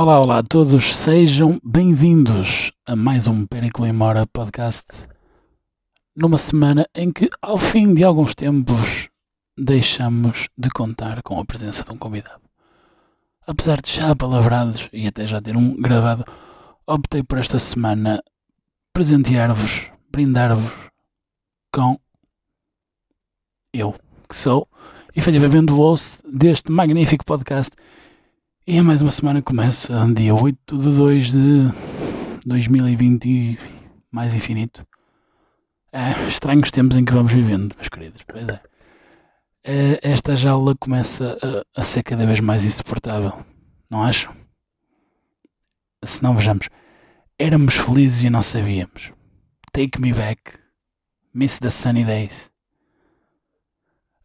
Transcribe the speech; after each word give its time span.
Olá, 0.00 0.20
olá 0.20 0.38
a 0.38 0.42
todos, 0.44 0.94
sejam 0.94 1.60
bem-vindos 1.64 2.70
a 2.86 2.94
mais 2.94 3.26
um 3.26 3.44
Périclo 3.44 3.84
e 3.84 3.90
Mora 3.92 4.24
podcast. 4.32 5.08
Numa 6.14 6.36
semana 6.36 6.86
em 6.94 7.10
que, 7.10 7.28
ao 7.42 7.58
fim 7.58 7.92
de 7.92 8.04
alguns 8.04 8.32
tempos, 8.32 9.08
deixamos 9.58 10.46
de 10.56 10.70
contar 10.70 11.20
com 11.24 11.40
a 11.40 11.44
presença 11.44 11.82
de 11.82 11.90
um 11.90 11.98
convidado. 11.98 12.40
Apesar 13.44 13.82
de 13.82 13.90
já 13.90 14.14
palavrados 14.14 14.88
e 14.92 15.08
até 15.08 15.26
já 15.26 15.42
ter 15.42 15.56
um 15.56 15.74
gravado, 15.74 16.24
optei 16.86 17.24
por 17.24 17.38
esta 17.38 17.58
semana 17.58 18.22
presentear-vos, 18.92 19.90
brindar-vos 20.12 20.92
com 21.74 21.98
eu, 23.74 23.96
que 24.28 24.36
sou 24.36 24.68
efetivamente 25.16 25.72
o 25.72 25.76
host 25.76 26.22
deste 26.32 26.70
magnífico 26.70 27.24
podcast. 27.24 27.74
E 28.70 28.76
é 28.76 28.82
mais 28.82 29.00
uma 29.00 29.10
semana 29.10 29.40
começa, 29.40 30.06
dia 30.14 30.34
8 30.34 30.76
de 30.76 30.94
2 30.94 31.32
de 31.32 31.70
2020 32.44 33.58
mais 34.10 34.34
infinito. 34.34 34.86
É, 35.90 36.10
estranhos 36.28 36.70
tempos 36.70 36.98
em 36.98 37.02
que 37.02 37.10
vamos 37.14 37.32
vivendo, 37.32 37.74
meus 37.74 37.88
queridos. 37.88 38.20
Pois 38.26 38.46
é. 38.46 38.60
é 39.64 39.98
esta 40.02 40.36
jaula 40.36 40.74
começa 40.78 41.38
a, 41.40 41.80
a, 41.80 41.82
ser 41.82 42.02
cada 42.02 42.26
vez 42.26 42.40
mais 42.40 42.66
insuportável, 42.66 43.42
não 43.88 44.02
acham? 44.02 44.36
Se 46.04 46.22
não 46.22 46.36
vejamos, 46.36 46.68
éramos 47.38 47.74
felizes 47.74 48.22
e 48.22 48.28
não 48.28 48.42
sabíamos. 48.42 49.12
Take 49.72 49.98
me 49.98 50.12
back. 50.12 50.58
Miss 51.32 51.58
the 51.58 51.70
sunny 51.70 52.04
days 52.04 52.50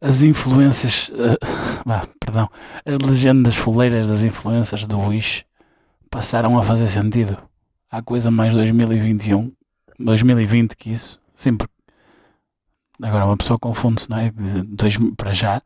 as 0.03 0.21
influências, 0.21 1.07
uh, 1.09 1.85
bah, 1.85 2.05
perdão, 2.19 2.49
as 2.85 2.97
legendas 2.99 3.55
foleiras 3.55 4.09
das 4.09 4.25
influências 4.25 4.85
do 4.85 4.99
Wish 4.99 5.45
passaram 6.11 6.57
a 6.57 6.61
fazer 6.61 6.87
sentido. 6.87 7.37
Há 7.89 8.01
coisa 8.01 8.29
mais 8.29 8.53
2021, 8.53 9.49
2020 9.97 10.75
que 10.75 10.91
isso. 10.91 11.21
Sempre. 11.33 11.69
Agora 13.01 13.25
uma 13.25 13.37
pessoa 13.37 13.57
confunde-se, 13.57 14.09
não 14.09 14.17
é? 14.17 14.29
Dois, 14.67 14.97
para 15.15 15.31
já, 15.31 15.61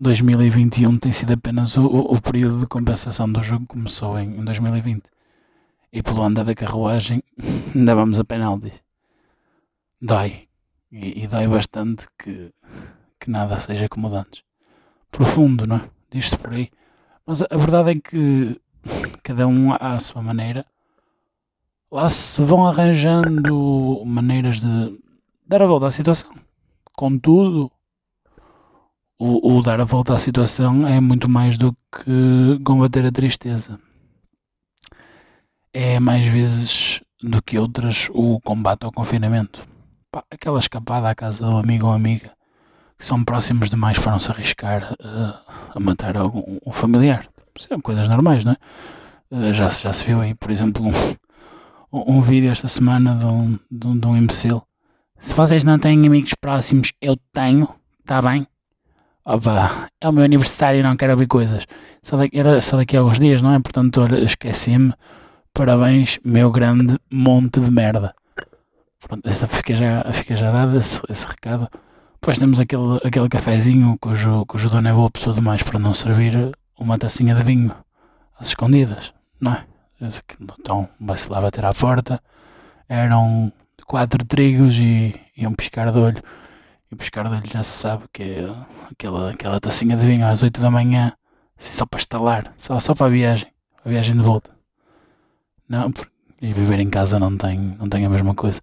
2021 0.00 0.96
tem 0.96 1.12
sido 1.12 1.34
apenas 1.34 1.76
o, 1.76 1.84
o, 1.84 2.20
período 2.22 2.60
de 2.60 2.66
compensação 2.66 3.30
do 3.30 3.42
jogo 3.42 3.66
que 3.66 3.74
começou 3.74 4.18
em, 4.18 4.38
em 4.38 4.44
2020. 4.44 5.02
E 5.92 6.02
pelo 6.02 6.22
andar 6.22 6.44
da 6.44 6.54
carruagem, 6.54 7.22
ainda 7.76 7.94
vamos 7.94 8.18
a 8.18 8.24
penaltis. 8.24 8.72
Dói. 10.00 10.48
E, 10.90 11.24
e 11.24 11.26
dói 11.26 11.46
bastante 11.48 12.06
que 12.18 12.50
que 13.24 13.30
nada 13.30 13.56
seja 13.56 13.88
como 13.88 14.14
antes. 14.14 14.42
Profundo, 15.10 15.66
não 15.66 15.76
é? 15.76 15.90
Diz-se 16.10 16.36
por 16.36 16.52
aí. 16.52 16.70
Mas 17.26 17.40
a 17.40 17.56
verdade 17.56 17.92
é 17.92 17.94
que 17.94 18.60
cada 19.24 19.46
um 19.46 19.72
à 19.72 19.98
sua 19.98 20.20
maneira. 20.20 20.66
Lá 21.90 22.10
se 22.10 22.42
vão 22.42 22.66
arranjando 22.66 24.02
maneiras 24.04 24.60
de 24.60 25.00
dar 25.46 25.62
a 25.62 25.66
volta 25.66 25.86
à 25.86 25.90
situação. 25.90 26.34
Contudo, 26.92 27.72
o, 29.18 29.56
o 29.56 29.62
dar 29.62 29.80
a 29.80 29.84
volta 29.84 30.12
à 30.12 30.18
situação 30.18 30.86
é 30.86 31.00
muito 31.00 31.30
mais 31.30 31.56
do 31.56 31.72
que 31.72 32.62
combater 32.62 33.06
a 33.06 33.12
tristeza. 33.12 33.80
É 35.72 35.98
mais 35.98 36.26
vezes 36.26 37.00
do 37.22 37.42
que 37.42 37.58
outras 37.58 38.10
o 38.12 38.38
combate 38.40 38.84
ao 38.84 38.92
confinamento. 38.92 39.66
Pá, 40.10 40.24
aquela 40.30 40.58
escapada 40.58 41.08
à 41.08 41.14
casa 41.14 41.46
do 41.46 41.56
amigo 41.56 41.86
ou 41.86 41.92
amiga 41.92 42.32
que 42.98 43.04
são 43.04 43.24
próximos 43.24 43.70
demais 43.70 43.98
para 43.98 44.12
não 44.12 44.18
se 44.18 44.30
arriscar 44.30 44.94
uh, 44.94 45.52
a 45.74 45.80
matar 45.80 46.16
algum 46.16 46.58
um 46.64 46.72
familiar. 46.72 47.28
São 47.56 47.80
coisas 47.80 48.08
normais, 48.08 48.44
não 48.44 48.52
é? 48.52 48.56
Uh, 49.30 49.52
já, 49.52 49.68
já 49.68 49.92
se 49.92 50.04
viu 50.04 50.20
aí, 50.20 50.34
por 50.34 50.50
exemplo, 50.50 50.84
um, 50.86 50.92
um 52.18 52.20
vídeo 52.20 52.50
esta 52.50 52.68
semana 52.68 53.14
de 53.14 53.26
um, 53.26 53.58
de, 53.70 53.86
um, 53.86 53.98
de 53.98 54.06
um 54.06 54.16
imbecil. 54.16 54.62
Se 55.18 55.34
vocês 55.34 55.64
não 55.64 55.78
têm 55.78 56.06
amigos 56.06 56.34
próximos, 56.34 56.92
eu 57.00 57.16
tenho, 57.32 57.68
está 58.00 58.20
bem? 58.20 58.46
Opa, 59.26 59.88
é 60.00 60.08
o 60.08 60.12
meu 60.12 60.22
aniversário 60.22 60.80
e 60.80 60.82
não 60.82 60.96
quero 60.96 61.12
ouvir 61.12 61.26
coisas. 61.26 61.66
Só 62.02 62.18
daqui, 62.18 62.38
era 62.38 62.60
só 62.60 62.76
daqui 62.76 62.94
a 62.94 63.00
alguns 63.00 63.18
dias, 63.18 63.40
não 63.40 63.54
é? 63.54 63.58
Portanto, 63.58 64.04
esqueci-me. 64.16 64.92
Parabéns, 65.54 66.18
meu 66.22 66.50
grande 66.50 66.98
monte 67.10 67.58
de 67.58 67.70
merda. 67.70 68.14
Pronto, 69.00 69.30
fica 69.48 69.74
já, 69.74 70.04
fica 70.12 70.36
já 70.36 70.50
dado 70.50 70.76
esse, 70.76 71.00
esse 71.08 71.26
recado. 71.26 71.68
Depois 72.24 72.38
temos 72.38 72.58
aquele, 72.58 72.96
aquele 73.04 73.28
cafezinho 73.28 73.98
cujo, 74.00 74.46
cujo 74.46 74.70
dono 74.70 74.88
é 74.88 74.92
boa 74.94 75.10
pessoa 75.10 75.36
demais 75.36 75.62
para 75.62 75.78
não 75.78 75.92
servir 75.92 76.52
uma 76.78 76.96
tacinha 76.96 77.34
de 77.34 77.42
vinho 77.42 77.70
às 78.40 78.48
escondidas, 78.48 79.12
não 79.38 79.52
é? 79.52 79.66
Então 80.58 80.88
vai-se 80.98 81.30
lá 81.30 81.38
bater 81.38 81.66
à 81.66 81.74
porta. 81.74 82.18
Eram 82.88 83.52
quatro 83.86 84.24
trigos 84.24 84.78
e, 84.78 85.14
e 85.36 85.46
um 85.46 85.52
piscar 85.52 85.92
de 85.92 85.98
olho. 85.98 86.22
E 86.90 86.94
o 86.94 86.96
piscar 86.96 87.28
de 87.28 87.34
olho 87.34 87.44
já 87.44 87.62
se 87.62 87.78
sabe 87.78 88.04
que 88.10 88.22
é 88.22 88.56
aquela, 88.90 89.30
aquela 89.30 89.60
tacinha 89.60 89.94
de 89.94 90.06
vinho 90.06 90.26
às 90.26 90.42
8 90.42 90.62
da 90.62 90.70
manhã, 90.70 91.12
assim 91.58 91.74
só 91.74 91.84
para 91.84 92.00
estalar, 92.00 92.54
só, 92.56 92.80
só 92.80 92.94
para 92.94 93.04
a 93.04 93.10
viagem, 93.10 93.52
a 93.84 93.88
viagem 93.90 94.16
de 94.16 94.22
volta. 94.22 94.50
Não, 95.68 95.92
e 96.40 96.54
viver 96.54 96.80
em 96.80 96.88
casa 96.88 97.18
não 97.18 97.36
tem, 97.36 97.76
não 97.78 97.86
tem 97.86 98.06
a 98.06 98.08
mesma 98.08 98.34
coisa. 98.34 98.62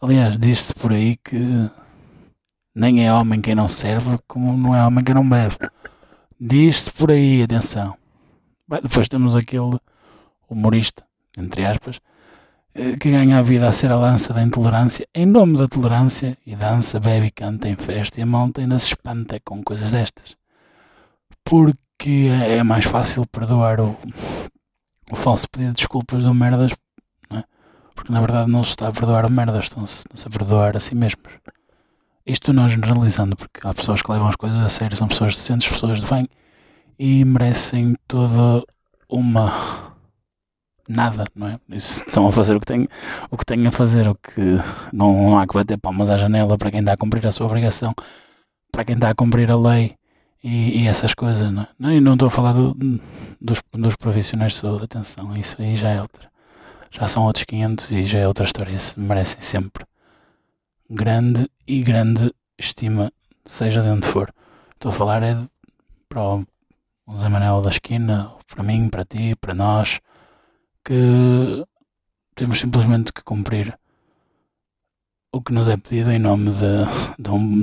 Aliás, 0.00 0.38
diz-se 0.38 0.72
por 0.72 0.92
aí 0.92 1.16
que 1.16 1.68
nem 2.74 3.06
é 3.06 3.12
homem 3.12 3.40
quem 3.40 3.54
não 3.54 3.68
serve, 3.68 4.18
como 4.26 4.56
não 4.56 4.74
é 4.74 4.84
homem 4.84 5.04
quem 5.04 5.14
não 5.14 5.28
bebe. 5.28 5.56
Diz-se 6.40 6.90
por 6.90 7.10
aí, 7.10 7.42
atenção. 7.42 7.96
Bem, 8.68 8.80
depois 8.82 9.08
temos 9.08 9.34
aquele 9.36 9.78
humorista, 10.48 11.04
entre 11.36 11.66
aspas, 11.66 12.00
eh, 12.74 12.96
que 12.96 13.10
ganha 13.10 13.38
a 13.38 13.42
vida 13.42 13.66
a 13.66 13.72
ser 13.72 13.92
a 13.92 13.96
lança 13.96 14.32
da 14.32 14.42
intolerância, 14.42 15.06
em 15.14 15.26
nome 15.26 15.58
da 15.58 15.66
tolerância, 15.66 16.38
e 16.46 16.54
dança, 16.54 17.00
bebe, 17.00 17.30
canta 17.30 17.68
em 17.68 17.76
festa, 17.76 18.20
e 18.20 18.22
a 18.22 18.26
malta 18.26 18.60
ainda 18.60 18.78
se 18.78 18.86
espanta 18.86 19.40
com 19.44 19.62
coisas 19.62 19.92
destas. 19.92 20.36
Porque 21.44 22.28
é 22.30 22.62
mais 22.62 22.84
fácil 22.84 23.26
perdoar 23.26 23.80
o, 23.80 23.96
o 25.10 25.16
falso 25.16 25.48
pedido 25.50 25.70
de 25.70 25.76
desculpas 25.76 26.24
do 26.24 26.32
merdas, 26.32 26.70
é? 27.30 27.44
porque 27.94 28.12
na 28.12 28.20
verdade 28.20 28.50
não 28.50 28.62
se 28.62 28.70
está 28.70 28.88
a 28.88 28.92
perdoar 28.92 29.26
o 29.26 29.30
merdas, 29.30 29.64
estão-se 29.64 30.06
a 30.24 30.30
perdoar 30.30 30.76
a 30.76 30.80
si 30.80 30.94
mesmos. 30.94 31.24
Isto 32.30 32.52
não 32.52 32.68
generalizando, 32.68 33.34
porque 33.34 33.66
há 33.66 33.74
pessoas 33.74 34.02
que 34.02 34.12
levam 34.12 34.28
as 34.28 34.36
coisas 34.36 34.62
a 34.62 34.68
sério, 34.68 34.96
são 34.96 35.08
pessoas 35.08 35.34
decentes, 35.34 35.66
pessoas 35.66 36.00
de 36.00 36.08
bem 36.08 36.28
e 36.96 37.24
merecem 37.24 37.96
toda 38.06 38.64
uma 39.08 39.96
nada, 40.88 41.24
não 41.34 41.48
é? 41.48 41.56
Isso, 41.70 42.04
estão 42.06 42.28
a 42.28 42.32
fazer 42.32 42.54
o 42.54 42.60
que 42.60 42.66
têm, 42.66 42.88
o 43.32 43.36
que 43.36 43.44
têm 43.44 43.66
a 43.66 43.72
fazer, 43.72 44.06
o 44.06 44.14
que 44.14 44.40
não, 44.92 45.26
não 45.26 45.38
há 45.40 45.46
que 45.46 45.54
bater 45.54 45.76
palmas 45.76 46.08
à 46.08 46.16
janela 46.16 46.56
para 46.56 46.70
quem 46.70 46.78
está 46.80 46.92
a 46.92 46.96
cumprir 46.96 47.26
a 47.26 47.32
sua 47.32 47.46
obrigação, 47.46 47.92
para 48.70 48.84
quem 48.84 48.94
está 48.94 49.10
a 49.10 49.14
cumprir 49.14 49.50
a 49.50 49.56
lei 49.56 49.96
e, 50.44 50.82
e 50.82 50.86
essas 50.86 51.14
coisas, 51.14 51.50
não 51.52 51.62
é? 51.62 51.96
E 51.96 52.00
não 52.00 52.12
estou 52.12 52.28
a 52.28 52.30
falar 52.30 52.52
do, 52.52 52.76
dos, 53.40 53.60
dos 53.74 53.96
profissionais 53.96 54.52
de 54.52 54.58
saúde, 54.58 54.84
atenção, 54.84 55.36
isso 55.36 55.60
aí 55.60 55.74
já 55.74 55.88
é 55.88 56.00
outra. 56.00 56.30
Já 56.92 57.08
são 57.08 57.24
outros 57.24 57.44
500 57.44 57.90
e 57.90 58.04
já 58.04 58.20
é 58.20 58.28
outra 58.28 58.44
história, 58.44 58.72
isso 58.72 59.00
merecem 59.00 59.40
sempre 59.40 59.84
grande 60.90 61.48
e 61.66 61.82
grande 61.82 62.34
estima, 62.58 63.12
seja 63.44 63.80
de 63.80 63.88
onde 63.88 64.08
for. 64.08 64.34
Estou 64.74 64.90
a 64.90 64.94
falar 64.94 65.22
é 65.22 65.38
para 66.08 66.20
o 66.24 67.18
Zé 67.18 67.28
Manel 67.28 67.60
da 67.60 67.70
esquina, 67.70 68.32
para 68.48 68.64
mim, 68.64 68.88
para 68.88 69.04
ti, 69.04 69.34
para 69.40 69.54
nós, 69.54 70.00
que 70.84 71.64
temos 72.34 72.58
simplesmente 72.58 73.12
que 73.12 73.22
cumprir 73.22 73.78
o 75.32 75.40
que 75.40 75.52
nos 75.52 75.68
é 75.68 75.76
pedido 75.76 76.10
em 76.10 76.18
nome 76.18 76.50
de, 76.50 77.22
de, 77.22 77.30
um, 77.30 77.62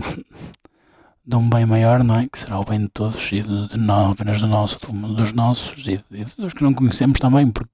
de 1.26 1.36
um 1.36 1.50
bem 1.50 1.66
maior, 1.66 2.04
não 2.06 2.16
é? 2.16 2.28
Que 2.28 2.40
será 2.40 2.58
o 2.60 2.64
bem 2.64 2.80
de 2.80 2.90
todos 2.90 3.30
e 3.34 3.42
de, 3.42 3.68
de 3.68 3.78
não 3.78 4.12
apenas 4.12 4.40
do 4.40 4.48
nosso, 4.48 4.80
dos 4.80 5.34
nossos 5.34 5.86
e, 5.86 6.00
e 6.12 6.24
dos 6.24 6.54
que 6.54 6.64
não 6.64 6.74
conhecemos 6.74 7.20
também, 7.20 7.52
porque 7.52 7.72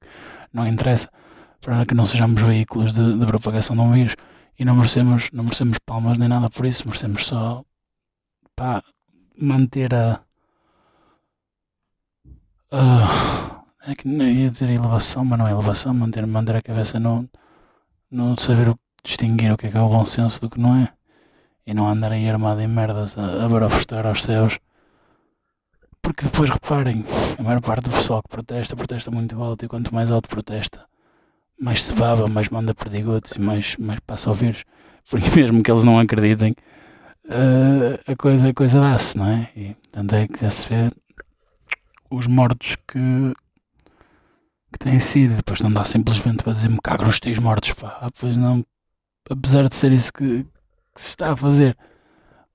não 0.52 0.68
interessa, 0.68 1.10
para 1.62 1.86
que 1.86 1.94
não 1.94 2.06
sejamos 2.06 2.42
veículos 2.42 2.92
de, 2.92 3.20
de 3.20 3.26
propagação 3.28 3.76
de 3.76 3.82
um 3.84 3.92
vírus 3.92 4.16
e 4.58 4.66
não 4.66 4.76
merecemos, 4.76 5.30
não 5.32 5.44
merecemos 5.46 5.78
palmas 5.86 6.18
nem 6.18 6.30
nada 6.30 6.50
por 6.50 6.66
isso, 6.66 6.88
merecemos 6.88 7.26
só 7.26 7.64
pá, 8.56 8.84
manter 9.38 9.94
a. 9.94 10.22
Uh, 12.72 13.64
é 13.86 13.96
que 13.96 14.08
não 14.08 14.26
ia 14.28 14.50
dizer 14.50 14.70
elevação, 14.70 15.26
mas 15.26 15.38
não 15.38 15.48
é 15.48 15.52
elevação, 15.52 15.94
manter, 15.94 16.26
manter 16.26 16.56
a 16.56 16.62
cabeça 16.62 17.00
no, 17.00 17.30
no 18.10 18.40
saber 18.40 18.74
distinguir 19.04 19.52
o 19.52 19.58
que 19.58 19.68
é 19.68 19.72
que 19.72 19.78
é 19.78 19.82
o 19.82 19.90
bom 19.90 20.06
senso 20.06 20.42
do 20.42 20.50
que 20.50 20.60
não 20.60 20.76
é 20.78 20.94
e 21.66 21.74
não 21.74 21.88
andar 21.88 22.12
aí 22.12 22.30
armado 22.30 22.62
em 22.62 22.68
merdas 22.68 23.18
a, 23.18 23.46
a 23.46 23.50
barafustar 23.50 24.06
aos 24.06 24.24
céus. 24.24 24.60
Porque 26.02 26.26
depois 26.26 26.50
reparem, 26.50 27.06
a 27.38 27.44
maior 27.44 27.62
parte 27.62 27.84
do 27.84 27.92
pessoal 27.92 28.22
que 28.22 28.30
protesta, 28.30 28.76
protesta 28.76 29.10
muito 29.10 29.42
alto 29.42 29.66
e 29.66 29.68
quanto 29.70 29.94
mais 29.94 30.12
alto 30.12 30.28
protesta, 30.30 30.86
mais 31.64 31.82
se 31.82 31.94
baba, 31.94 32.28
mais 32.28 32.50
manda 32.50 32.76
perdigotos 32.76 33.32
e 33.34 33.40
mais, 33.40 33.78
mais 33.78 34.00
passa 34.02 34.30
a 34.30 34.32
ouvir. 34.32 34.66
Porque 35.10 35.30
mesmo 35.40 35.64
que 35.64 35.72
eles 35.72 35.86
não 35.86 35.98
acreditem, 35.98 36.54
uh, 37.26 38.12
a 38.12 38.16
coisa, 38.18 38.50
a 38.50 38.54
coisa 38.54 38.82
dá-se, 38.82 39.18
não 39.18 39.28
é? 39.28 39.50
E 39.56 39.76
tanto 39.90 40.14
é 40.14 40.28
que 40.28 40.42
já 40.42 40.50
se 40.50 40.68
vê 40.68 40.92
os 42.12 42.28
mortos 42.28 42.76
que, 42.86 43.34
que 44.74 44.80
tem 44.80 45.00
sido. 45.00 45.38
Depois 45.38 45.62
não 45.62 45.72
dá 45.72 45.86
simplesmente 45.86 46.44
para 46.44 46.52
dizer-me 46.52 46.78
cago 46.84 47.08
os 47.08 47.20
teus 47.20 47.40
mortos, 47.40 47.72
pá. 47.74 47.98
Ah, 48.02 48.10
pois 48.20 48.36
não, 48.36 48.66
apesar 49.30 49.70
de 49.70 49.76
ser 49.76 49.94
isso 49.94 50.12
que, 50.12 50.44
que 50.94 51.02
se 51.02 51.10
está 51.10 51.32
a 51.32 51.36
fazer, 51.36 51.78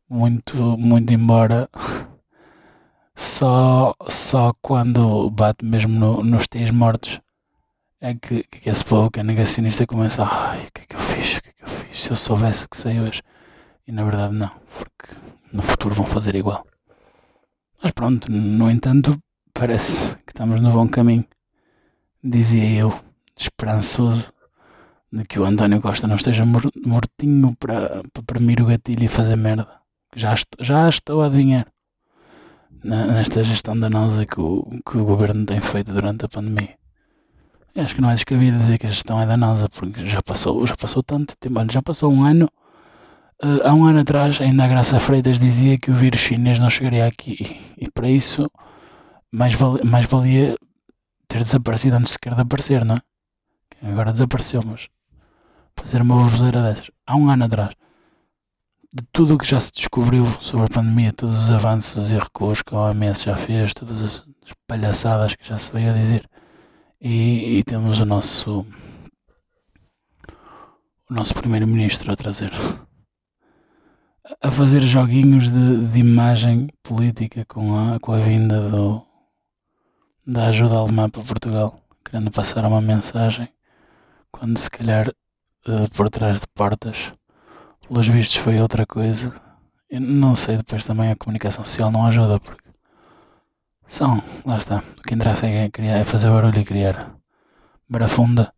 muito, 0.08 0.54
muito 0.76 1.14
embora 1.14 1.66
só, 3.16 3.94
só 4.06 4.52
quando 4.60 5.30
bate 5.30 5.64
mesmo 5.64 5.98
no, 5.98 6.22
nos 6.22 6.46
teus 6.46 6.70
mortos 6.70 7.20
é 8.00 8.14
que, 8.14 8.44
que 8.44 8.68
esse 8.68 8.84
que 8.84 9.20
é 9.20 9.22
negacionista 9.22 9.86
começa 9.86 10.22
a 10.22 10.50
ai, 10.50 10.66
o 10.66 10.72
que 10.72 10.82
é 10.82 10.86
que 10.86 10.96
eu 10.96 11.00
fiz, 11.00 11.36
o 11.36 11.42
que 11.42 11.48
é 11.48 11.52
que 11.52 11.64
eu 11.64 11.68
fiz, 11.68 12.02
se 12.02 12.10
eu 12.10 12.16
soubesse 12.16 12.64
o 12.64 12.68
que 12.68 12.76
sei 12.76 13.00
hoje. 13.00 13.22
E 13.86 13.92
na 13.92 14.04
verdade 14.04 14.34
não, 14.34 14.50
porque 14.76 15.20
no 15.52 15.62
futuro 15.62 15.94
vão 15.94 16.06
fazer 16.06 16.34
igual. 16.34 16.66
Mas 17.82 17.92
pronto, 17.92 18.30
no 18.30 18.70
entanto, 18.70 19.18
parece 19.52 20.16
que 20.18 20.32
estamos 20.32 20.60
no 20.60 20.70
bom 20.70 20.88
caminho. 20.88 21.24
Dizia 22.22 22.70
eu, 22.70 22.92
esperançoso 23.36 24.32
de 25.12 25.24
que 25.24 25.38
o 25.38 25.44
António 25.44 25.80
Costa 25.80 26.06
não 26.06 26.16
esteja 26.16 26.44
mortinho 26.44 27.56
para, 27.56 28.02
para 28.12 28.22
premir 28.26 28.60
o 28.60 28.66
gatilho 28.66 29.04
e 29.04 29.08
fazer 29.08 29.36
merda. 29.36 29.66
Já 30.14 30.34
estou, 30.34 30.64
já 30.64 30.88
estou 30.88 31.22
a 31.22 31.26
adivinhar 31.26 31.66
nesta 32.84 33.42
gestão 33.42 33.78
da 33.78 33.86
análise 33.86 34.26
que 34.26 34.40
o, 34.40 34.62
que 34.88 34.98
o 34.98 35.04
governo 35.04 35.44
tem 35.46 35.60
feito 35.60 35.92
durante 35.92 36.24
a 36.24 36.28
pandemia. 36.28 36.76
Acho 37.78 37.94
que 37.94 38.00
não 38.00 38.10
é 38.10 38.14
descabido 38.14 38.56
dizer 38.56 38.78
que 38.78 38.86
a 38.86 38.90
gestão 38.90 39.20
é 39.20 39.26
danosa, 39.26 39.68
porque 39.68 40.06
já 40.06 40.20
passou, 40.20 40.66
já 40.66 40.74
passou 40.74 41.02
tanto 41.02 41.36
tempo, 41.38 41.54
já 41.70 41.80
passou 41.80 42.12
um 42.12 42.24
ano. 42.24 42.50
Uh, 43.42 43.62
há 43.64 43.72
um 43.72 43.84
ano 43.84 44.00
atrás, 44.00 44.40
ainda 44.40 44.64
a 44.64 44.68
Graça 44.68 44.98
Freitas 44.98 45.38
dizia 45.38 45.78
que 45.78 45.90
o 45.90 45.94
vírus 45.94 46.20
chinês 46.20 46.58
não 46.58 46.68
chegaria 46.68 47.06
aqui, 47.06 47.38
e 47.78 47.88
para 47.88 48.10
isso 48.10 48.50
mais, 49.30 49.54
valia, 49.54 49.84
mais 49.84 50.06
valia 50.06 50.56
ter 51.28 51.38
desaparecido 51.38 51.96
antes 51.96 52.12
sequer 52.12 52.34
de 52.34 52.40
aparecer, 52.40 52.84
não 52.84 52.96
é? 52.96 53.88
Agora 53.88 54.10
desapareceu, 54.10 54.60
mas 54.66 54.88
fazer 55.76 56.02
uma 56.02 56.16
baboseira 56.16 56.62
dessas. 56.62 56.90
Há 57.06 57.16
um 57.16 57.30
ano 57.30 57.44
atrás, 57.44 57.74
de 58.92 59.04
tudo 59.12 59.34
o 59.34 59.38
que 59.38 59.46
já 59.46 59.60
se 59.60 59.70
descobriu 59.70 60.24
sobre 60.40 60.66
a 60.66 60.68
pandemia, 60.68 61.12
todos 61.12 61.38
os 61.38 61.52
avanços 61.52 62.10
e 62.10 62.18
recuos 62.18 62.62
que 62.62 62.74
a 62.74 62.78
OMS 62.78 63.24
já 63.24 63.36
fez, 63.36 63.72
todas 63.72 64.00
as 64.02 64.26
palhaçadas 64.66 65.36
que 65.36 65.46
já 65.46 65.56
se 65.56 65.72
veio 65.72 65.90
a 65.90 65.92
dizer, 65.92 66.28
e, 67.00 67.58
e 67.58 67.64
temos 67.64 68.00
o 68.00 68.04
nosso 68.04 68.66
o 71.10 71.14
nosso 71.14 71.34
primeiro-ministro 71.34 72.12
a 72.12 72.16
trazer 72.16 72.50
a 74.40 74.50
fazer 74.50 74.82
joguinhos 74.82 75.50
de, 75.50 75.86
de 75.86 75.98
imagem 75.98 76.68
política 76.82 77.44
com 77.46 77.76
a, 77.78 77.98
com 77.98 78.12
a 78.12 78.18
vinda 78.18 78.68
do, 78.68 79.02
da 80.26 80.46
ajuda 80.46 80.76
alemã 80.76 81.08
para 81.08 81.22
Portugal, 81.22 81.80
querendo 82.04 82.30
passar 82.30 82.64
uma 82.64 82.80
mensagem, 82.80 83.48
quando 84.30 84.58
se 84.58 84.70
calhar 84.70 85.08
uh, 85.08 85.90
por 85.96 86.10
trás 86.10 86.40
de 86.40 86.46
portas, 86.48 87.12
pelos 87.88 88.06
vistos 88.06 88.36
foi 88.36 88.60
outra 88.60 88.86
coisa. 88.86 89.34
Eu 89.88 90.00
não 90.00 90.34
sei, 90.34 90.58
depois 90.58 90.84
também 90.84 91.10
a 91.10 91.16
comunicação 91.16 91.64
social 91.64 91.90
não 91.90 92.04
ajuda, 92.06 92.38
porque 92.38 92.67
são, 93.88 94.22
lá 94.44 94.56
está, 94.56 94.82
o 94.98 95.02
que 95.02 95.14
interessa 95.14 95.46
é, 95.46 95.68
criar, 95.70 95.98
é 95.98 96.04
fazer 96.04 96.30
barulho 96.30 96.60
e 96.60 96.64
criar 96.64 97.16
barafunda, 97.88 98.52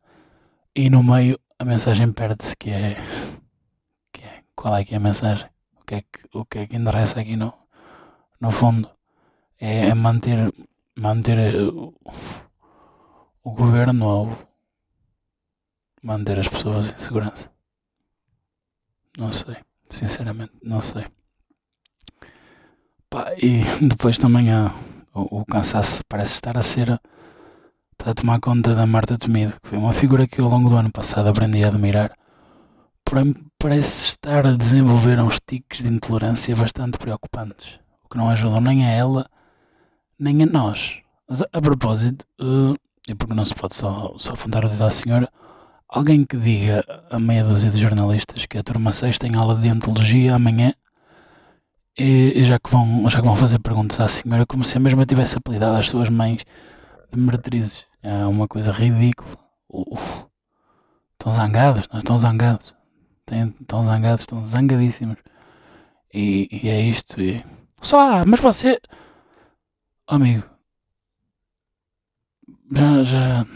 e 0.74 0.90
no 0.90 1.02
meio 1.02 1.38
a 1.58 1.64
mensagem 1.64 2.12
perde-se, 2.12 2.56
que 2.56 2.70
é, 2.70 2.96
que 4.12 4.22
é, 4.22 4.42
qual 4.54 4.76
é 4.76 4.84
que 4.84 4.94
é 4.94 4.96
a 4.96 5.00
mensagem? 5.00 5.48
O 5.80 5.84
que 5.84 5.94
é 5.94 6.02
que, 6.02 6.20
o 6.34 6.44
que, 6.44 6.58
é 6.58 6.66
que 6.66 6.76
interessa 6.76 7.20
aqui 7.20 7.36
no, 7.36 7.52
no 8.40 8.50
fundo? 8.50 8.90
É, 9.58 9.88
é 9.88 9.94
manter 9.94 10.52
manter 11.00 11.38
o, 11.56 11.94
o 13.42 13.50
governo 13.52 14.06
ou 14.06 14.38
manter 16.02 16.38
as 16.38 16.48
pessoas 16.48 16.92
em 16.92 16.98
segurança. 16.98 17.50
Não 19.18 19.32
sei, 19.32 19.56
sinceramente, 19.88 20.52
não 20.62 20.80
sei. 20.80 21.06
Pá, 23.08 23.32
e 23.36 23.62
depois 23.86 24.18
também 24.18 24.52
há 24.52 24.72
o, 25.14 25.44
cansaço 25.44 26.02
parece 26.08 26.34
estar 26.34 26.56
a 26.56 26.62
ser 26.62 27.00
está 27.92 28.10
a 28.10 28.14
tomar 28.14 28.40
conta 28.40 28.74
da 28.74 28.86
Marta 28.86 29.18
Temido, 29.18 29.52
que 29.60 29.68
foi 29.68 29.78
uma 29.78 29.92
figura 29.92 30.26
que 30.26 30.40
ao 30.40 30.48
longo 30.48 30.70
do 30.70 30.76
ano 30.76 30.90
passado 30.90 31.28
aprendi 31.28 31.62
a 31.64 31.68
admirar, 31.68 32.16
porém 33.04 33.34
parece 33.58 34.04
estar 34.04 34.46
a 34.46 34.56
desenvolver 34.56 35.20
uns 35.20 35.38
tiques 35.46 35.82
de 35.82 35.88
intolerância 35.88 36.56
bastante 36.56 36.96
preocupantes, 36.96 37.78
o 38.04 38.08
que 38.08 38.16
não 38.16 38.30
ajudam 38.30 38.60
nem 38.60 38.86
a 38.86 38.90
ela 38.90 39.30
nem 40.18 40.42
a 40.42 40.46
nós. 40.46 40.98
Mas 41.28 41.42
a, 41.42 41.60
propósito, 41.60 42.26
uh, 42.40 42.74
e 43.08 43.14
porque 43.14 43.34
não 43.34 43.44
se 43.44 43.54
pode 43.54 43.74
só, 43.74 44.14
só 44.18 44.34
o 44.34 44.48
dedo 44.48 44.84
à 44.84 44.90
senhora, 44.90 45.28
alguém 45.88 46.24
que 46.24 46.36
diga 46.36 46.84
a 47.10 47.18
meia 47.18 47.42
dúzia 47.42 47.70
de 47.70 47.80
jornalistas 47.80 48.46
que 48.46 48.58
a 48.58 48.62
turma 48.62 48.92
6 48.92 49.18
tem 49.18 49.34
aula 49.34 49.56
de 49.56 49.68
antologia 49.68 50.34
amanhã 50.34 50.74
e, 52.02 52.44
já, 52.44 52.58
que 52.58 52.70
vão, 52.70 53.08
já 53.08 53.20
que 53.20 53.26
vão 53.26 53.37
fazer 53.37 53.58
perguntas 53.58 54.00
à 54.00 54.08
senhora 54.08 54.47
como 54.47 54.64
se 54.64 54.76
a 54.76 54.81
mesma 54.81 55.06
tivesse 55.06 55.37
apelidado 55.37 55.76
às 55.76 55.88
suas 55.88 56.08
mães 56.08 56.44
de 57.12 57.19
meretrizes. 57.19 57.87
É 58.02 58.25
uma 58.26 58.49
coisa 58.49 58.73
ridícula. 58.73 59.37
Estão 61.12 61.32
zangados, 61.32 61.88
nós 61.88 61.99
estão 61.99 62.19
zangados. 62.19 62.75
estão 63.61 63.85
zangados, 63.85 64.20
estão 64.23 64.44
zangadíssimos. 64.44 65.19
E, 66.12 66.49
e 66.50 66.69
é 66.69 66.81
isto. 66.81 67.20
E... 67.20 67.44
Só, 67.82 68.23
mas 68.26 68.41
você 68.41 68.81
amigo, 70.11 70.44
já, 72.73 73.02
já, 73.05 73.47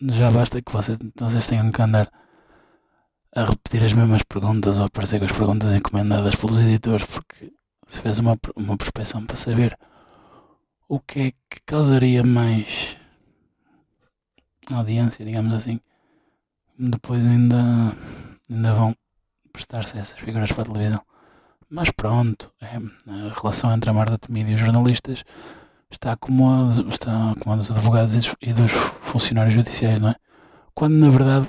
já 0.00 0.30
basta 0.30 0.62
que 0.62 0.72
vocês, 0.72 0.98
vocês 1.18 1.46
tenham 1.46 1.70
que 1.72 1.82
andar 1.82 2.10
a 3.34 3.44
repetir 3.44 3.84
as 3.84 3.92
mesmas 3.92 4.22
perguntas 4.22 4.78
ou 4.78 4.86
aparecer 4.86 5.18
com 5.18 5.24
as 5.24 5.32
perguntas 5.32 5.74
encomendadas 5.74 6.36
pelos 6.36 6.58
editores, 6.58 7.04
porque 7.04 7.52
se 7.92 8.00
fez 8.00 8.18
uma, 8.18 8.38
uma 8.56 8.74
prospeção 8.74 9.26
para 9.26 9.36
saber 9.36 9.78
o 10.88 10.98
que 10.98 11.20
é 11.20 11.30
que 11.30 11.60
causaria 11.66 12.24
mais 12.24 12.96
audiência, 14.70 15.26
digamos 15.26 15.52
assim, 15.52 15.78
depois 16.78 17.26
ainda, 17.26 17.94
ainda 18.50 18.72
vão 18.72 18.96
prestar-se 19.52 19.98
essas 19.98 20.18
figuras 20.18 20.50
para 20.50 20.62
a 20.62 20.64
televisão. 20.64 21.02
Mas 21.68 21.90
pronto, 21.90 22.50
é, 22.62 22.78
a 23.10 23.38
relação 23.38 23.70
entre 23.74 23.90
a 23.90 23.92
Marta 23.92 24.16
Temido 24.16 24.50
e 24.50 24.54
os 24.54 24.60
jornalistas 24.60 25.22
está 25.90 26.16
como 26.16 26.48
a, 26.48 26.72
está 26.88 27.34
como 27.40 27.52
a 27.52 27.56
dos 27.56 27.70
advogados 27.70 28.34
e 28.40 28.54
dos 28.54 28.70
funcionários 28.70 29.52
judiciais, 29.52 30.00
não 30.00 30.08
é? 30.08 30.16
Quando 30.74 30.94
na 30.94 31.10
verdade 31.10 31.46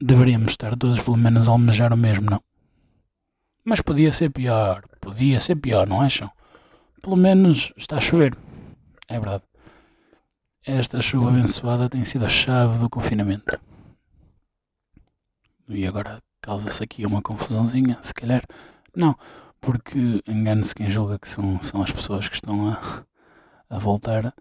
deveríamos 0.00 0.50
estar 0.50 0.76
todos 0.76 0.98
pelo 0.98 1.16
menos 1.16 1.48
a 1.48 1.52
almejar 1.52 1.92
o 1.92 1.96
mesmo, 1.96 2.26
não? 2.28 2.42
Mas 3.64 3.80
podia 3.80 4.12
ser 4.12 4.30
pior, 4.30 4.84
podia 5.00 5.40
ser 5.40 5.56
pior, 5.56 5.88
não 5.88 6.00
acham? 6.00 6.30
Pelo 7.00 7.16
menos 7.16 7.72
está 7.76 7.96
a 7.96 8.00
chover, 8.00 8.36
é 9.08 9.18
verdade. 9.18 9.44
Esta 10.66 11.00
chuva 11.00 11.28
abençoada 11.28 11.88
tem 11.88 12.04
sido 12.04 12.24
a 12.24 12.28
chave 12.28 12.78
do 12.78 12.88
confinamento. 12.88 13.58
E 15.68 15.86
agora 15.86 16.22
causa-se 16.40 16.82
aqui 16.82 17.06
uma 17.06 17.22
confusãozinha, 17.22 17.98
se 18.02 18.12
calhar. 18.12 18.42
Não, 18.94 19.16
porque 19.60 20.22
engane-se 20.26 20.74
quem 20.74 20.90
julga 20.90 21.18
que 21.18 21.28
são, 21.28 21.60
são 21.62 21.82
as 21.82 21.90
pessoas 21.90 22.28
que 22.28 22.34
estão 22.34 22.68
a, 22.68 23.04
a 23.70 23.78
voltar 23.78 24.26
a 24.26 24.32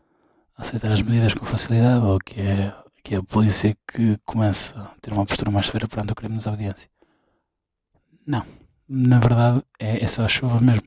aceitar 0.55 0.91
as 0.91 1.01
medidas 1.01 1.33
com 1.33 1.45
facilidade 1.45 2.05
ou 2.05 2.19
que 2.19 2.39
é, 2.41 2.73
que 3.03 3.15
é 3.15 3.17
a 3.17 3.23
polícia 3.23 3.75
que 3.87 4.17
começa 4.25 4.79
a 4.79 4.95
ter 5.01 5.13
uma 5.13 5.25
postura 5.25 5.51
mais 5.51 5.65
severa 5.65 5.87
perante 5.87 6.11
o 6.13 6.15
crime 6.15 6.33
de 6.33 6.37
desobediência. 6.37 6.89
Não. 8.25 8.62
Na 8.95 9.17
verdade 9.17 9.63
é, 9.79 10.03
é 10.03 10.07
só 10.07 10.23
a 10.23 10.27
chuva 10.27 10.61
mesmo. 10.61 10.83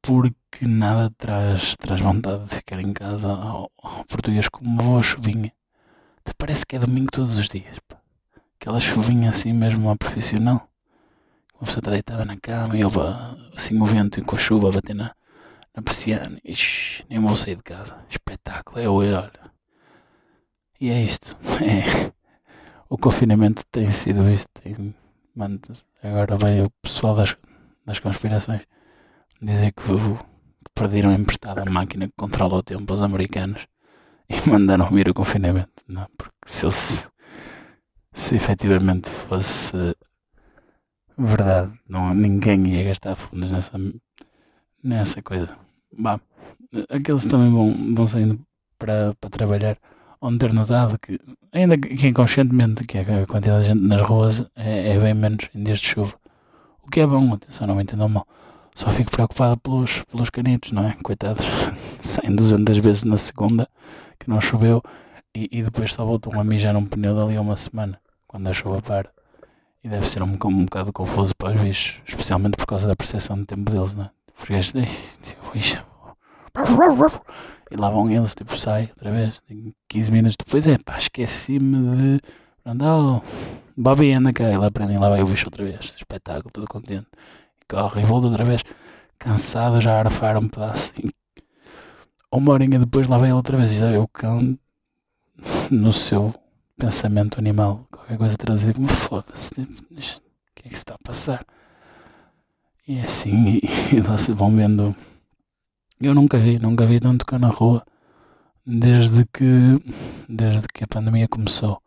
Porque 0.00 0.64
nada 0.64 1.12
traz, 1.18 1.76
traz 1.76 2.00
vontade 2.00 2.44
de 2.44 2.54
ficar 2.54 2.78
em 2.78 2.92
casa 2.92 3.30
ao, 3.32 3.68
ao 3.82 4.04
português 4.04 4.48
como 4.48 4.70
uma 4.70 4.82
boa 4.82 5.02
chuvinha. 5.02 5.52
Parece 6.38 6.64
que 6.64 6.76
é 6.76 6.78
domingo 6.78 7.10
todos 7.10 7.36
os 7.36 7.48
dias. 7.48 7.80
Pá. 7.88 7.96
Aquela 8.60 8.78
chuvinha 8.78 9.30
assim 9.30 9.52
mesmo 9.52 9.90
a 9.90 9.96
profissional. 9.96 10.68
Uma 11.54 11.66
pessoa 11.66 11.80
está 11.80 11.90
deitada 11.90 12.24
na 12.24 12.36
cama 12.36 12.76
e 12.76 12.84
ouve 12.84 13.00
assim 13.56 13.76
o 13.80 13.84
vento 13.84 14.24
com 14.24 14.36
a 14.36 14.38
chuva 14.38 14.68
a 14.68 14.72
bater 14.72 14.94
na, 14.94 15.12
na 15.74 15.82
persiana. 15.82 16.38
Ixi, 16.44 17.04
nem 17.10 17.18
vou 17.18 17.36
sair 17.36 17.56
de 17.56 17.64
casa. 17.64 17.98
Espetáculo, 18.08 18.78
é 18.78 18.88
hoje, 18.88 19.12
olha. 19.14 19.50
E 20.80 20.90
é 20.90 21.02
isto. 21.02 21.36
É. 21.60 22.12
O 22.88 22.96
confinamento 22.96 23.64
tem 23.72 23.90
sido 23.90 24.30
isto. 24.30 24.48
Tem, 24.62 24.94
agora 26.02 26.36
vai 26.36 26.62
o 26.62 26.70
pessoal 26.82 27.14
das, 27.14 27.36
das 27.84 27.98
conspirações 27.98 28.62
dizer 29.40 29.72
que, 29.72 29.82
que 29.82 30.70
perderam 30.74 31.12
emprestada 31.12 31.62
a 31.62 31.70
máquina 31.70 32.06
que 32.06 32.14
controla 32.16 32.56
o 32.56 32.62
tempo 32.62 32.92
aos 32.92 33.02
americanos 33.02 33.66
e 34.28 34.48
mandaram 34.48 34.88
vir 34.90 35.08
o 35.08 35.14
confinamento. 35.14 35.82
Não, 35.88 36.06
porque 36.16 36.34
se 36.46 36.64
eles 36.64 37.08
se 38.12 38.36
efetivamente 38.36 39.10
fosse 39.10 39.96
verdade, 41.18 41.72
não, 41.88 42.14
ninguém 42.14 42.68
ia 42.68 42.84
gastar 42.84 43.16
fundos 43.16 43.50
nessa, 43.50 43.78
nessa 44.82 45.20
coisa. 45.22 45.56
Bah, 45.92 46.20
aqueles 46.88 47.26
também 47.26 47.50
vão, 47.50 47.94
vão 47.94 48.06
saindo 48.06 48.40
para, 48.78 49.14
para 49.20 49.30
trabalhar 49.30 49.78
onde 50.24 50.38
ter 50.38 50.52
notado 50.54 50.98
que, 50.98 51.20
ainda 51.52 51.76
que 51.76 52.08
inconscientemente, 52.08 52.84
que 52.84 52.96
a 52.96 53.26
quantidade 53.26 53.62
de 53.62 53.68
gente 53.68 53.82
nas 53.82 54.00
ruas 54.00 54.42
é, 54.56 54.94
é 54.94 54.98
bem 54.98 55.12
menos 55.12 55.50
em 55.54 55.62
dias 55.62 55.80
de 55.80 55.88
chuva. 55.88 56.14
O 56.82 56.90
que 56.90 57.00
é 57.00 57.06
bom, 57.06 57.34
atenção, 57.34 57.66
não 57.66 57.74
me 57.74 57.82
entendam 57.82 58.08
mal. 58.08 58.26
Só 58.74 58.90
fico 58.90 59.10
preocupado 59.10 59.58
pelos, 59.58 60.02
pelos 60.02 60.30
canitos, 60.30 60.72
não 60.72 60.88
é? 60.88 60.96
Coitados, 61.02 61.44
saem 62.00 62.32
200 62.34 62.78
vezes 62.78 63.04
na 63.04 63.18
segunda, 63.18 63.68
que 64.18 64.28
não 64.28 64.40
choveu, 64.40 64.82
e, 65.34 65.48
e 65.52 65.62
depois 65.62 65.92
só 65.92 66.04
voltam 66.04 66.40
a 66.40 66.42
mijar 66.42 66.74
um 66.74 66.86
pneu 66.86 67.14
dali 67.14 67.36
a 67.36 67.40
uma 67.40 67.56
semana, 67.56 68.00
quando 68.26 68.48
a 68.48 68.52
chuva 68.52 68.80
para. 68.80 69.10
E 69.82 69.88
deve 69.88 70.08
ser 70.08 70.22
um, 70.22 70.32
um 70.44 70.64
bocado 70.64 70.92
confuso 70.92 71.36
para 71.36 71.54
os 71.54 71.60
bichos, 71.60 72.00
especialmente 72.06 72.56
por 72.56 72.66
causa 72.66 72.88
da 72.88 72.96
percepção 72.96 73.36
de 73.36 73.44
tempo 73.44 73.70
deles, 73.70 73.92
não 73.92 74.04
é? 74.04 74.10
Porque 74.34 74.54
este, 74.54 74.78
e 77.74 77.76
lá 77.76 77.90
vão 77.90 78.08
eles, 78.08 78.36
tipo, 78.36 78.56
sai 78.56 78.88
outra 78.90 79.10
vez. 79.10 79.42
15 79.88 80.12
minutos 80.12 80.36
depois, 80.36 80.66
é 80.68 80.78
pá, 80.78 80.96
esqueci-me 80.96 81.96
de. 81.96 82.20
Pronto, 82.62 82.84
oh, 82.84 83.22
Bobby 83.76 84.12
anda 84.12 84.32
cá. 84.32 84.48
E 84.48 84.56
lá 84.56 84.70
prendem, 84.70 84.96
lá 84.96 85.08
vai 85.08 85.22
o 85.22 85.26
bicho 85.26 85.46
outra 85.48 85.64
vez. 85.64 85.92
Espetáculo, 85.96 86.52
todo 86.52 86.68
contente. 86.68 87.08
E 87.60 87.64
corre 87.68 88.02
e 88.02 88.04
volta 88.04 88.28
outra 88.28 88.44
vez. 88.44 88.62
Cansado, 89.18 89.80
já 89.80 89.96
a 89.96 89.98
arfar 90.00 90.40
um 90.40 90.48
pedaço. 90.48 90.92
E 91.02 91.12
uma 92.30 92.52
horinha 92.52 92.78
depois, 92.78 93.08
lá 93.08 93.18
vai 93.18 93.28
ele 93.30 93.34
outra 93.34 93.56
vez. 93.56 93.72
E 93.72 93.76
já 93.78 93.98
o 93.98 94.06
cão, 94.06 94.56
no 95.68 95.92
seu 95.92 96.32
pensamento 96.78 97.40
animal, 97.40 97.88
qualquer 97.90 98.16
coisa 98.16 98.36
traduzida 98.36 98.74
como 98.74 98.86
foda-se. 98.86 99.60
O 99.60 99.66
que 100.54 100.68
é 100.68 100.68
que 100.68 100.76
se 100.76 100.76
está 100.76 100.94
a 100.94 100.98
passar? 100.98 101.44
E 102.86 102.98
é 102.98 103.02
assim, 103.02 103.58
e, 103.92 103.96
e 103.96 104.00
lá 104.00 104.16
se 104.16 104.30
vão 104.30 104.54
vendo 104.54 104.94
eu 106.00 106.14
nunca 106.14 106.38
vi, 106.38 106.58
nunca 106.58 106.86
vi 106.86 107.00
tanto 107.00 107.24
cá 107.24 107.38
na 107.38 107.48
rua 107.48 107.84
desde 108.66 109.24
que, 109.26 109.80
desde 110.28 110.66
que 110.68 110.84
a 110.84 110.86
pandemia 110.86 111.28
começou. 111.28 111.80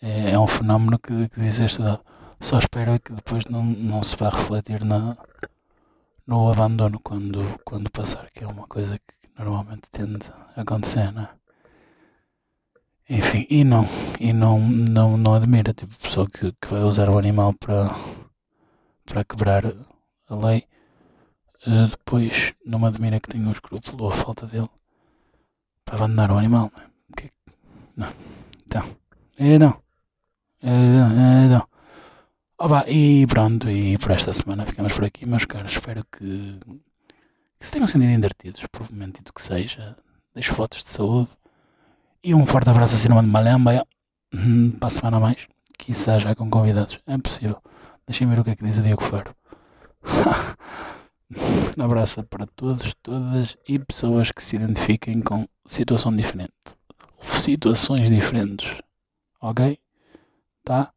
É, 0.00 0.32
é 0.32 0.38
um 0.38 0.46
fenómeno 0.46 0.98
que, 0.98 1.28
que 1.28 1.36
devia 1.36 1.52
ser 1.52 1.64
estudado. 1.66 2.00
Só 2.40 2.58
espero 2.58 3.00
que 3.00 3.12
depois 3.12 3.46
não, 3.46 3.64
não 3.64 4.02
se 4.02 4.16
vá 4.16 4.28
refletir 4.28 4.84
na, 4.84 5.16
no 6.26 6.50
abandono 6.50 7.00
quando, 7.00 7.58
quando 7.64 7.90
passar, 7.90 8.30
que 8.30 8.44
é 8.44 8.46
uma 8.46 8.66
coisa 8.66 8.98
que 8.98 9.14
normalmente 9.38 9.90
tende 9.90 10.30
a 10.56 10.62
acontecer, 10.62 11.12
é? 11.16 11.28
Enfim, 13.08 13.46
e 13.50 13.64
não, 13.64 13.84
e 14.18 14.32
não, 14.32 14.58
não, 14.58 15.16
não 15.16 15.34
admira, 15.34 15.74
tipo, 15.74 15.94
pessoa 15.98 16.28
que, 16.28 16.52
que 16.52 16.68
vai 16.68 16.82
usar 16.82 17.10
o 17.10 17.18
animal 17.18 17.52
para, 17.54 17.94
para 19.04 19.24
quebrar 19.24 19.64
a 20.28 20.34
lei 20.34 20.66
Uh, 21.66 21.88
depois, 21.88 22.54
não 22.64 22.78
me 22.78 22.86
admira 22.86 23.18
que 23.18 23.28
tenha 23.28 23.48
um 23.48 23.52
escrúpulo 23.52 24.08
a 24.08 24.12
falta 24.12 24.46
dele 24.46 24.68
para 25.84 25.96
abandonar 25.96 26.30
o 26.30 26.38
animal, 26.38 26.70
não 26.74 26.82
é? 26.82 26.86
Porque, 27.08 27.30
não. 27.96 28.08
Então, 28.66 28.96
é 29.38 29.58
não. 29.58 29.82
É, 30.62 30.70
é 30.70 31.48
não. 31.48 31.66
Oba, 32.58 32.84
e 32.88 33.26
pronto, 33.26 33.68
e 33.68 33.98
por 33.98 34.10
esta 34.12 34.32
semana 34.32 34.64
ficamos 34.66 34.92
por 34.92 35.04
aqui, 35.04 35.26
meus 35.26 35.44
caros. 35.44 35.72
Espero 35.72 36.04
que, 36.04 36.58
que 37.58 37.66
se 37.66 37.72
tenham 37.72 37.86
sentido 37.86 38.10
entretidos, 38.10 38.62
um 38.62 38.94
momento 38.94 39.32
que 39.32 39.42
seja. 39.42 39.96
Deixo 40.34 40.54
fotos 40.54 40.84
de 40.84 40.90
saúde. 40.90 41.30
E 42.22 42.34
um 42.34 42.46
forte 42.46 42.70
abraço 42.70 42.94
a 42.94 42.98
Cinema 42.98 43.22
de 43.22 43.28
Malamba. 43.28 43.86
Hum, 44.32 44.70
para 44.72 44.86
a 44.88 44.90
semana 44.90 45.16
a 45.16 45.20
mais. 45.20 45.46
Quizá 45.78 46.18
já 46.18 46.34
com 46.34 46.48
convidados. 46.50 47.00
É 47.06 47.18
possível. 47.18 47.62
Deixem 48.06 48.28
ver 48.28 48.40
o 48.40 48.44
que 48.44 48.50
é 48.50 48.56
que 48.56 48.64
diz 48.64 48.78
o 48.78 48.82
Diego 48.82 49.02
Faro. 49.02 49.34
Um 51.78 51.84
abraço 51.84 52.22
para 52.24 52.46
todos, 52.46 52.94
todas 53.02 53.56
e 53.66 53.78
pessoas 53.78 54.30
que 54.30 54.42
se 54.42 54.56
identifiquem 54.56 55.20
com 55.20 55.48
situação 55.66 56.14
diferente. 56.14 56.52
Situações 57.22 58.10
diferentes. 58.10 58.80
Ok? 59.40 59.78
Tá? 60.64 60.92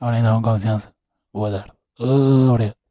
Agora 0.00 0.16
ainda 0.16 0.32
uma 0.32 0.42
confiança. 0.42 0.92
Boa 1.32 1.50
tarde. 1.50 1.72
Obrigado. 1.98 2.85